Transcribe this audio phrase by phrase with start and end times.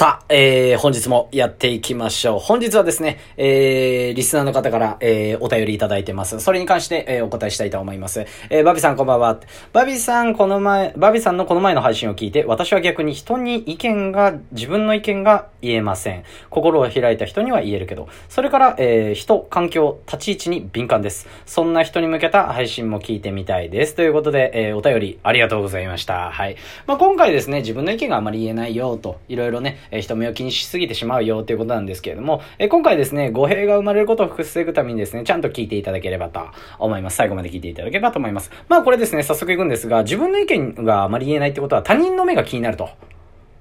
[0.00, 2.38] さあ、えー、本日もやっていきましょう。
[2.38, 6.40] 本日はですね、えー、リスナーの方から、えー、お便りいただいてます。
[6.40, 8.24] それに関して、えー、お答えしたいと思います。
[8.48, 9.38] えー、バビさんこんばんは。
[9.74, 16.24] バビさん、この前、バビさんのこの前の配信を聞いて、私は逆に人に意見が、自分の意見が言えません。
[16.48, 21.28] 心を開いた人には言えるけど、それから、えー、人、環境、立ち位置に敏感です。
[21.44, 23.94] そんな人に向けた配信も聞いてみたいです。
[23.96, 26.30] ということで、えー、お便りありがとうございました。
[26.30, 26.56] はい。
[26.86, 36.40] まあ、今回ですね、自分の意見があまり言えないよ、と、いろいろね、えー、人目を気にしすぎてしまうよということなんですけれども、え今回ですね、語弊が生まれることを防ぐためにですね、ちゃんと聞いていただければと
[36.78, 37.16] 思います。
[37.16, 38.50] 最後まで聞いていただければと思います。
[38.68, 42.88] まあこれですね、早速いくんですが、自分の意見があまり言えないってことは他人の目が気になると。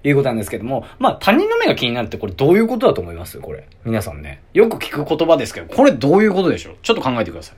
[0.02, 3.38] いうことなんですけども、まあ他人の目が気になるってこれどういうことだと思います？
[3.40, 3.68] これ。
[3.84, 4.42] 皆さんね。
[4.54, 6.76] よく聞く言葉ですけど、これどういうことでしょう？
[6.82, 7.58] ちょっと考えてください。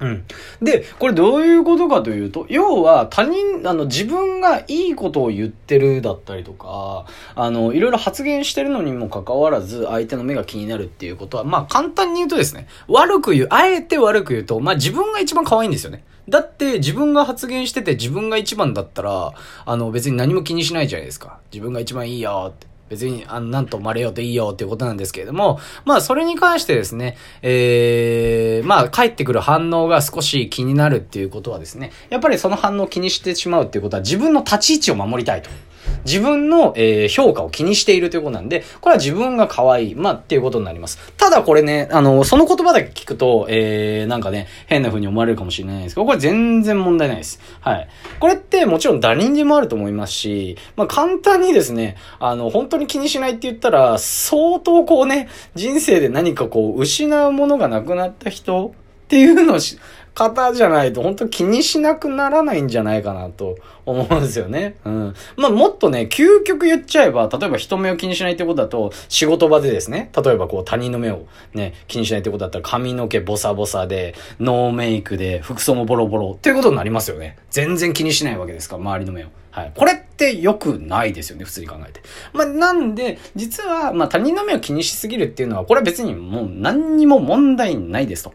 [0.00, 0.24] うん。
[0.62, 16.04] で、これどういうことかというと、要は他人、あの、自分がいいことを言ってるだったりとか、あの、いろいろ発言してるのにもかかわらず、相手の目が気になるっていうことは、まあ簡単に言うとですね、悪く言う、あえて悪く言うと、まあ自分が一番可愛いんですよね。
[16.28, 19.32] だって自分が発言してて自分が一番だったら、
[19.64, 21.40] あの別に何も気にしないじゃないですか。
[21.50, 22.66] 自分が一番いいよって。
[22.88, 35.50] 別に、あの、なんとまれようといいよっていうことなんですけれども、まあ、それに関してですね、えー、まあ、返ってくる反応が少し気になるっていうことはですね、やっぱりその反応を気にしてしまうっていうことは自分の立ち位置を守りたいと。
[36.04, 40.98] 自分の、えー、評価を気にしているということなんで、これは自分が可愛い、まあ、っていうことになります。
[41.16, 47.40] ただこれね、あの、その言葉だけ聞くと、えー、なんかね、変な風に思われるかもしれないんですけど、これ全然問題ないです。
[47.60, 47.88] はい。
[48.20, 58.72] これってもちろん誰にでもあると思いますし、まあ、簡単にですね、あの、本当に気にしないって言ったら、相当こうね、人生で何かこう、失うものがなくなった人
[59.08, 59.58] っていうのを
[60.18, 64.74] 方じゃないと本当気にしなくならないんじゃないかなと思うんですよね。
[64.84, 65.14] うん。
[65.36, 77.36] まあ、もっとね、究極言っちゃえば、例えば人目を気にしないってことだと、仕事場でですね、例えばこう他人の目をね、気にしないってことだったら髪の毛ボサボサで、ノーメイクで、服装もボロボロっていうことになりますよね。
[77.50, 79.28] 全然気にしないわけですから、周りの目を。
[79.52, 79.72] はい。
[79.76, 82.00] これって良くないですよね、普通に考えて。
[82.32, 88.34] まあ、なんで、実は、まあ、他人の目を気にしすぎるっていうのは、これは別にもう何にも問題ないですと。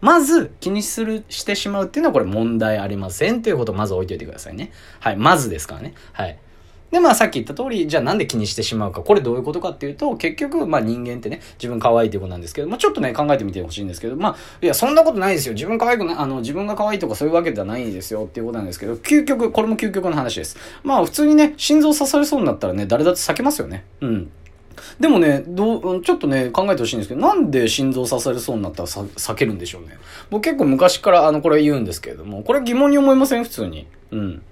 [0.00, 4.72] まず気にする、してしまうっていうのはこれ問題ありませんっていうことをまず置いといてくださいね。
[5.00, 5.16] はい。
[5.16, 5.94] まずですからね。
[6.12, 6.38] はい。
[6.90, 9.02] で、まあさっき言った通り、じゃあなんで気にしてしまうか。
[9.02, 15.54] これどういうことかっていうと、結局、まあ人間ってね、自分可愛いってことなんですけど、まあちょっとね、考えてみてほしいんですけど、まあ、いや、そんなことないですよ。
[15.54, 20.56] 自分可愛くない、あの、自分が可愛いとかそういうわけではないんですよっていうことなんですけど、究極、これも究極の話です。
[20.82, 23.84] まあ普通にね、心臓刺されそうになったらね、誰だって避けますよね。
[24.00, 24.30] うん。
[25.00, 29.98] でもね、どう、ちょっとね、考えてほしいんですけど、なんで心臓刺されそうになったら避けるんでしょうね。
[30.30, 33.44] 僕結構昔からあの、これ言うんですけれども、これ疑問に思いません？
[33.44, 33.86] 普通に。
[34.10, 34.42] うん。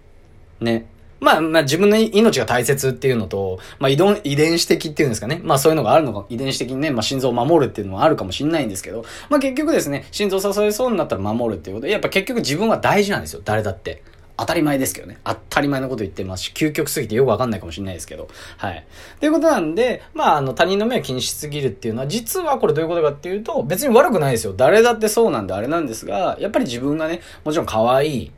[0.60, 0.86] ね。
[1.18, 5.40] まあ、まあ自分の命が大切っていうのと、まあ遺伝遺伝子的っていうんですかね。
[5.42, 13.40] まあそういうのがあるのか、遺伝子的にね、まあ心臓を守るっていうのもあるかもしれないんですけど、まあ結局ですね、心臓刺されそうになったら守るっていうことで、やっぱ結局自分は大事なんですよ。
[13.44, 14.02] 誰だって。
[14.38, 15.18] 当たり前ですけどね。
[15.24, 18.28] 当たり前のこと言ってますし、究極すぎてよくわかんないかもしれないですけど。
[18.58, 18.86] はい。
[19.18, 24.52] ということなんで、まあ、あの、他人の目を気にしすぎるっていうのは、実はこれどういうことかっていうと、別に悪くないですよ。
[24.54, 28.32] 誰だってそうなんであれなんですが、やっぱり自分がね、もちろん可愛い、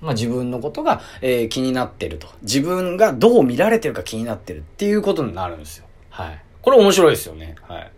[0.00, 2.28] まあ自分のことが、えー、気になってると。
[2.42, 5.86] 自分がどう見られてるか気になってるっていうことになるんですよ。
[6.10, 6.42] はい。
[6.62, 7.56] これ面白いですよね。
[7.62, 7.90] はい。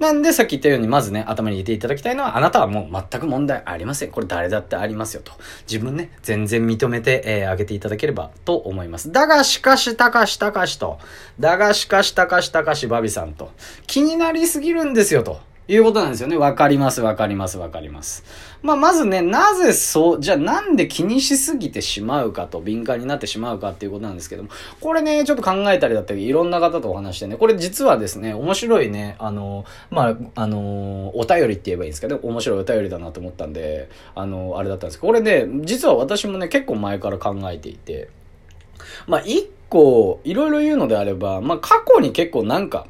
[0.00, 4.10] なんでさっき言ったようにまずね、頭に入れていただきたいのは、あなたはもう全く問題ありません。
[4.10, 5.32] これ誰だってありますよと。
[5.70, 9.12] 自分ね、全然認めて、えー、あげていただければと思います。
[9.12, 10.98] だがしかしたかしたかしと。
[11.38, 13.50] だがしかしたかしたかしバビさんと。
[13.86, 15.49] 気になりすぎるんですよと。
[15.70, 16.36] いうことなんですよね。
[16.36, 18.24] わかります、わかります、わかります。
[18.60, 24.48] まあ、まずね、なぜそう、じゃあなんで気にしすぎてしまうかと、敏感になってしまうかっていうことなんですけども、
[24.80, 38.08] これね、ちょっと考えたりだったり、いろんな方とお話してね、これ実はですね、面白いね、あの、まあ、あの、お便りって言えばいいんですけど、面白いお便りだなと思ったんで、あの、あれだったんですけど、これね、実は私もね、結構前から考えていて、
[39.06, 42.86] まあ、一個、いろいろ言うのであれば、まあ、過去に結構なんか、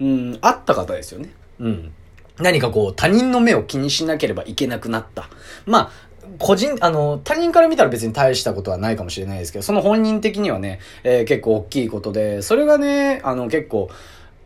[0.00, 1.30] うん、あった方ですよね。
[1.60, 1.92] うん。
[2.38, 5.28] 何かこう、他人の目を気にしなければいけなくなった。
[5.66, 5.90] まあ、
[6.38, 13.90] 個人、あの、他人から見たら別に大したことはないかもしれないですけど、その本人的にはね、えー、結構大きいことで、それがね、あの、結構、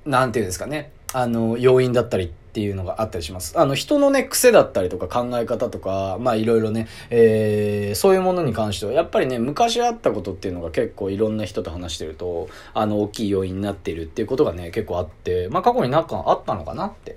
[0.06, 3.58] なんていうんですかね、あの、要因だったりっていうのがあったりします。
[3.58, 17.16] あの、人のね、癖だったりとか考え方とか、まあいろいろね、えー、そういうものに関しては、やっぱりね、昔あったことっていうのが結構いろんな人と話してると、あの、大きい要因になっているっていうことがね、結構あって、まあ過去になんかあったのかなって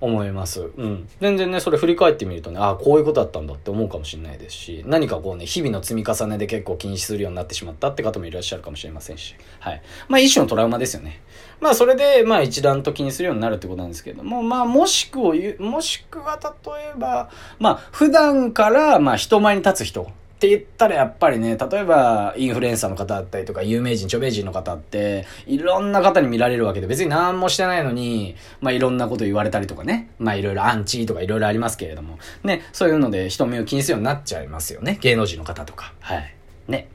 [0.00, 0.70] 思います。
[0.76, 1.08] うん。
[1.20, 9.82] 全然ね、それ振り返ってみるとね、ああ、こういうことだったんだって思うかもしれないですし、何かこうね、日々の積み重ねで結構気にするようになってしまったって方もいらっしゃるかもしれませんし、はい。
[10.08, 11.20] まあ一種のトラウマですよね。
[11.60, 20.10] まあそれで、まあ一段と気にするようになるってことなんですけども、まあもしくを言う、もしくは例えば、まあ普段から、まあ人前に立つ人、
[20.40, 34.96] って言ったらやっぱりね、例えばインフルエンサーの方だったりとか、有名人、著名人の方って、いろんな方に見られるわけで、別に何もしてないのに、まあいろんなこと言われたりとかね、まあいろいろアンチとかいろいろありますけれども、ね、そういうので人目を気にするようになっちゃいますよね。
[35.02, 35.92] 芸能人の方とか。
[36.00, 36.34] はい。
[36.68, 36.88] ね。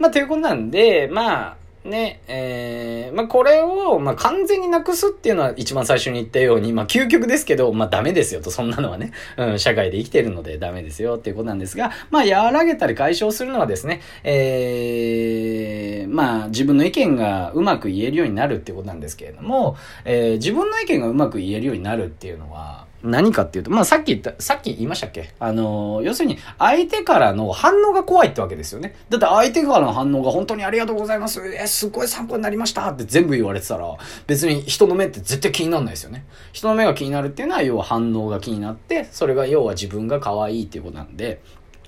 [0.00, 19.76] まあということなんで、まあ、ね、えー、まあ、これを、まあ、完全になくすっていうのは一番最初に言ったように、まあ、究極ですけど、まあ、ダメですよと、そんなのはね、うん、社会で生きてるのでダメですよっていうことなんですが、まあ、和らげたり解消するのはですね、えー、まあ、自分の意見がうまく言えるようになるっていうことなんですけれども、
[20.06, 25.34] えー、自分の意見がうまく言えるようになるっていうのは、何かっていうと、まあさっき言った、さっき言いましたっけ？
[25.38, 28.96] あの、要するに相手からの反応が怖いってわけですよね。
[29.10, 31.40] だって相手からの反応が本当にありがとうございます。
[31.54, 33.86] え、すごい参考になりましたって全部言われてたら、
[34.26, 36.24] 別に人の目って絶対気にならないですよね。
[36.52, 41.42] 人の目が気になるっていうのは要は反応が気になって、それが要は自分が可愛いっていうことなんで、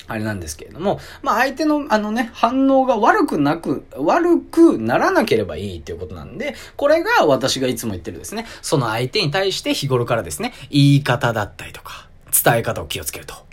[0.08, 12.08] あれなんですけれども、まあ相手のあのね、反応が悪くなく、悪くならなければいいっていうことなんで、これが私がいつも言ってるですね、その相手に対して日頃からですね、言い方だったりとか、
[12.44, 13.45] 伝え方を気をつけると。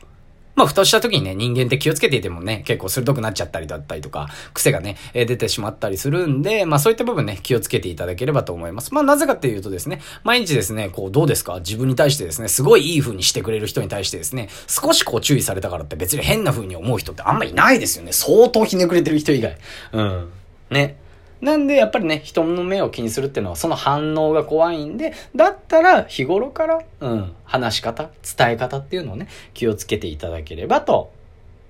[0.55, 8.93] まあ、ふとした時にね、人間って気をつけていてもね、結構鋭くなっちゃったりだったりとか、癖がね、え出てしまったりするんで、まあ、そういった部分ね、気をつけていただければと思います。
[8.93, 11.59] まあ、なぜかっていうとですね、毎日ですね、こう、どうですか？
[11.59, 18.11] 自分に対してですね、すごいいい風にしてくれる人に対してですね、少しこう注意されたからって別に変な風に思う人ってあんまいないですよね。
[18.13, 19.57] 相当ひねくれてる人以外。
[19.93, 20.29] うん。
[20.69, 20.97] ね。
[21.43, 31.11] なんで、やっぱりね、人の目を気にするっていうのは、その反応が怖いんで、だったら、日頃から、うん、話し方、伝え方っていうのをね、気をつけていただければと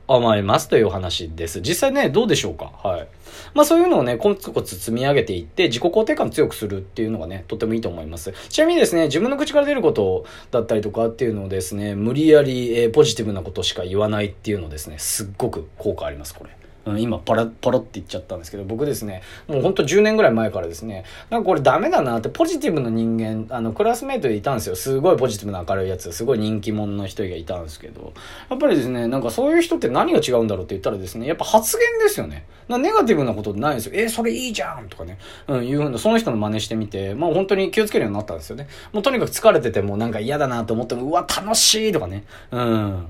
[0.07, 1.59] 思いますというお話です。
[1.61, 2.71] 実際ね、どうでしょうか？
[2.83, 3.07] はい。
[3.55, 8.31] まあそういうのをね、コツコツ積み上げていって、自己肯定感強くするっていうのがね、とてもいいと思います。
[8.49, 16.51] ちなみにですね、自分の口から出ることだったりとかっていうのをですね、無理やり、えー、ポジティブなことしか言わないっていうのですね、すっごく効果あります、これ。
[16.85, 24.75] うん、今パラ、パロって言っちゃったんですけど、僕ですね、もうほんと10年ぐらい前からですね、なんかこれダメだなって、ポジティブな人間、あの、クラスメイトでいたんですよ。
[24.75, 28.13] すごいポジティブな明るいやつ、すごい人気者の人がいたんですけど、
[28.49, 32.45] やっぱりですね、なんかそういう人って何が違うんだろうって言ったらですね、やっぱ発言ですよね。
[32.67, 33.93] なネガティブなことないんですよ。
[33.95, 38.67] えー、それいいじゃんとかね、うん、いうふうな、その人の真似してみて、まあ本当に気をつけるようになったんですよね。
[38.91, 43.07] もうとにかく疲れててもなんか嫌だなと思っても、うわ、楽しいとかね、うん。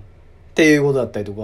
[0.54, 1.42] っていうことだったりとか、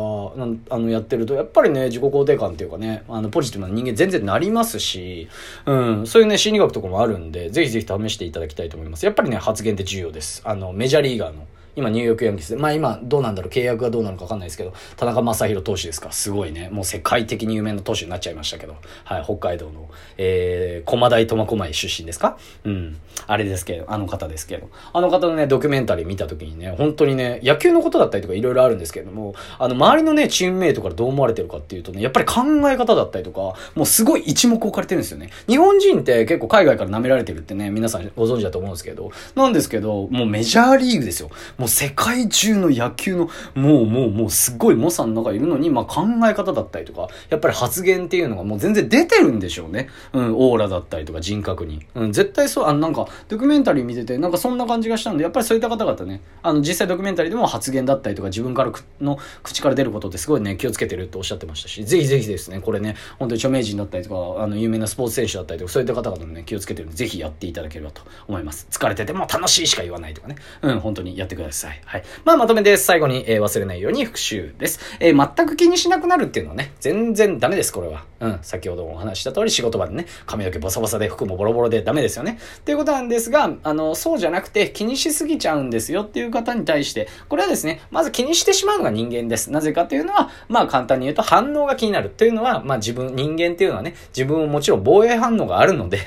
[0.70, 5.28] あの、やってると、やっぱりね、自己肯定感っていうかね、あの、ポジティブな人間全然なりますし、
[5.66, 9.08] うん、そういうね、心理学とかもあるんで、ぜひぜひ試していただきたいと思います。
[9.08, 10.44] やっぱりね、発言って重要です。
[10.46, 22.38] あの、メジャーリーガーの、今ニューヨークヤンキース、まあ今どうなんだろう、契約がどうなのかわかんないですけど、田中将大投手ですか、すごいね、もう世界的に有名な投手になっちゃいましたけど、はい、北海道の、えー、駒大苫小牧出身ですか？
[22.64, 22.98] うん。
[23.28, 33.40] あれですけど、あの方ですけど、あの方のね、ドキュメンタリー見た時にね、本当にね、野球のことだったりとかいろいろあるんですけれども、あの、周りのね、チームメイトからどう思われてるかっていうとね、やっぱり考え方だったりとか、
[33.76, 35.30] もうすごい一目置かれてるんですよね。
[35.48, 41.30] 日本人って結構海外から舐められてるってね、皆さんご存知だと思うんですけど、なんですけど、もうメジャーリーグですよ。
[41.58, 49.90] もう世界中の野球の、もうもうもうすっごい猛者の中いるのに、まあ考え方だったりとか、やっぱり発言っていうのがもう全然出てるんでしょうね。
[50.14, 51.86] うん、オーラだったりとか人格に。
[51.96, 58.72] うん、絶対そう、あのなんか、ドキュメンタリー見てて、なんかそんな感じがしたんで、やっぱりそういった方々ね、あの実際ドキュメンタリーでも発言だったりとか自分から
[59.02, 68.68] の口から出ることってすごいね、気をつけてるっておっしゃってましたし、ぜひぜひですね、これね、本当に著名人だったりとか、あの有名なスポーツ選手だったりとか、そういった方々もね、気をつけてるんで、ぜひやっていただければと思います。
[68.72, 70.36] 疲れてても楽しいしか言わないとかね。
[70.62, 71.49] うん、本当にやってください。
[71.50, 72.04] ださいはい。
[72.24, 72.86] まあまとめです。
[72.86, 74.80] 最後に、えー、忘れないように復習です。
[75.00, 78.06] えー、全く気にしなくなるっていうのはね、全然ダメです、これは。
[78.20, 82.40] うん、先ほどお話した通り仕事場でね、髪の毛ボサボサで服もボロボロでダメですよね。
[82.58, 89.52] っていうことなんですが、あの、そうじゃなくて気にしすぎちゃうんですよっていう方に対して、これはですね、まず気にしてしまうのが人間です。
[89.52, 96.00] なぜかというのは、まあ簡単に言うと反応が気になるというのは、まあ自分、人間っていうのはね、自分ももちろん防衛反応があるので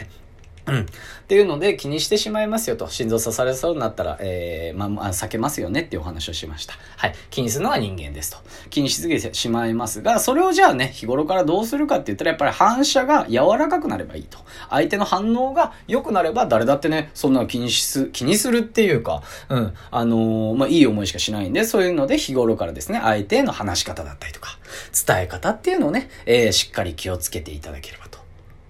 [0.67, 0.81] うん。
[0.83, 0.85] っ
[1.27, 2.89] ていうので気にしてしまいますよと。
[2.89, 6.75] 心臓刺されそうになったら、えー、まあ、避けますよねっていうお話をしました。
[6.97, 7.15] はい。
[7.31, 8.39] 気にするのは人間ですと。
[8.71, 14.39] 気にしすぎてしまいますが、それをじゃあね、日頃からどうするかって言ったら、やっぱり反射が柔らかくなればいいと。
[14.71, 19.75] 相手の反応が良くなれば、誰だってね、そんな気にす、気にするっていうか、うん。
[19.91, 24.59] あのー、まあ、いい思いしかしないんで、そういうので日頃からですね、相手への話し方だったりとか、
[25.07, 28.19] 伝え方っていうのをね、えー、しっかり気をつけていただければと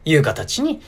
[0.04, 0.80] いう形に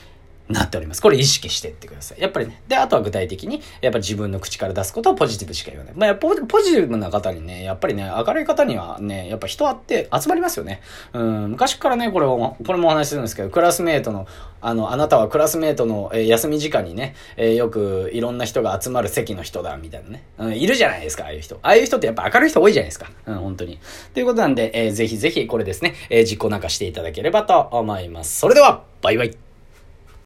[0.47, 1.01] なっております。
[1.01, 2.21] これ意識してってください。
[2.21, 2.61] やっぱりね。
[2.67, 5.93] で、あとは具体的に、やっぱ自分の口から出すことをポジティブしか言わない。
[5.95, 10.81] まあ、ポポジティブな方にね、やっぱりね、明るい方にはね、やっぱ人あって集まりますよね。
[11.13, 14.27] うん、昔からね、これを、これもお話しするんですけど、クラスメートの、
[14.61, 20.23] あの、あなたはクラスメートの、えー、休み時間にね、えー、よくいろんな人が集まる席の人だ、みたいなね。
[20.37, 21.55] うん、いるじゃないですか、ああいう人。
[21.55, 23.09] ああいう人ってやっぱ明るい人多いじゃないですか。
[23.25, 23.79] うん、本当に。
[24.13, 28.39] ということなんで、えー、ぜひぜひこれですね、えー、実行なんかしていただければと思います。
[28.39, 29.44] それでは、バイバイ。